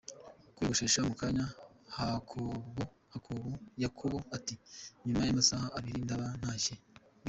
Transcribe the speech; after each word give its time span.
kwiyogoshesha 0.55 0.99
mukanya? 1.07 1.45
Yakobo 3.83 4.17
ati 4.37 4.53
nyuma 5.05 5.21
y'amasaha 5.27 5.67
abiri 5.77 5.99
ndaba 6.05 6.25
ntashye! 6.39 6.75
Bwenge. 6.79 7.09